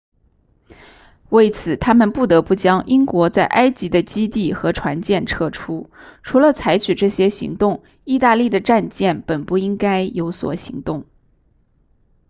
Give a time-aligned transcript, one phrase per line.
[1.29, 5.91] 为此他们不得不将英国在埃及的基地和船舰撤出
[6.23, 11.05] 除了采取这些行动意大利的战舰本不应该有所行动